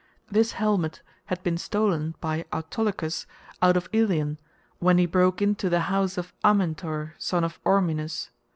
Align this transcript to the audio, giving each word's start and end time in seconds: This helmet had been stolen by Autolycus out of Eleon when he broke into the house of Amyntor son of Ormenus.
This 0.31 0.53
helmet 0.53 1.03
had 1.25 1.43
been 1.43 1.59
stolen 1.59 2.15
by 2.19 2.43
Autolycus 2.51 3.27
out 3.61 3.77
of 3.77 3.87
Eleon 3.93 4.39
when 4.79 4.97
he 4.97 5.05
broke 5.05 5.43
into 5.43 5.69
the 5.69 5.81
house 5.93 6.17
of 6.17 6.33
Amyntor 6.43 7.13
son 7.19 7.43
of 7.43 7.59
Ormenus. 7.63 8.31